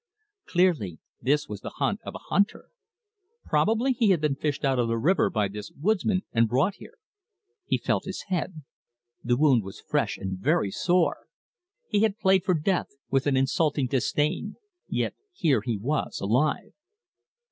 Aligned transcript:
Clearly 0.47 0.97
this 1.21 1.47
was 1.47 1.61
the 1.61 1.73
hut 1.75 1.97
of 2.03 2.15
a 2.15 2.25
hunter. 2.31 2.69
Probably 3.45 3.91
he 3.91 4.09
had 4.09 4.19
been 4.19 4.33
fished 4.33 4.65
out 4.65 4.79
of 4.79 4.87
the 4.87 4.97
river 4.97 5.29
by 5.29 5.47
this 5.47 5.71
woodsman 5.79 6.23
and 6.33 6.47
brought 6.49 6.77
here. 6.77 6.95
He 7.67 7.77
felt 7.77 8.05
his 8.05 8.23
head. 8.29 8.63
The 9.23 9.37
wound 9.37 9.61
was 9.63 9.79
fresh 9.79 10.17
and 10.17 10.39
very 10.39 10.71
sore. 10.71 11.27
He 11.87 11.99
had 12.01 12.17
played 12.17 12.43
for 12.43 12.55
death, 12.55 12.87
with 13.11 13.27
an 13.27 13.37
insulting 13.37 13.85
disdain, 13.85 14.55
yet 14.87 15.13
here 15.33 15.61
he 15.63 15.77
was 15.77 16.19
alive. 16.19 16.73